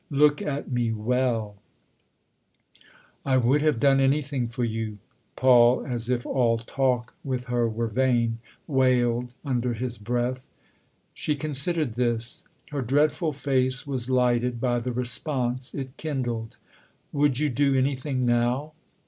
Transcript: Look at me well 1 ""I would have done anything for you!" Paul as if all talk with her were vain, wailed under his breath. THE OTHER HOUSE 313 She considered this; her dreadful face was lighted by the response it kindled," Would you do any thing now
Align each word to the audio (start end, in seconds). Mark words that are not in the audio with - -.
Look 0.09 0.41
at 0.41 0.71
me 0.71 0.91
well 0.91 1.57
1 3.21 3.33
""I 3.37 3.37
would 3.37 3.61
have 3.61 3.79
done 3.79 3.99
anything 3.99 4.47
for 4.47 4.63
you!" 4.63 4.97
Paul 5.35 5.85
as 5.85 6.09
if 6.09 6.25
all 6.25 6.57
talk 6.57 7.13
with 7.23 7.45
her 7.45 7.69
were 7.69 7.85
vain, 7.85 8.39
wailed 8.65 9.35
under 9.45 9.75
his 9.75 9.99
breath. 9.99 10.47
THE 11.13 11.33
OTHER 11.33 11.33
HOUSE 11.35 11.35
313 11.35 11.35
She 11.35 11.39
considered 11.39 11.93
this; 11.95 12.43
her 12.71 12.81
dreadful 12.81 13.31
face 13.31 13.85
was 13.85 14.09
lighted 14.09 14.59
by 14.59 14.79
the 14.79 14.91
response 14.91 15.75
it 15.75 15.95
kindled," 15.97 16.57
Would 17.13 17.37
you 17.39 17.49
do 17.51 17.75
any 17.75 17.95
thing 17.95 18.25
now 18.25 18.73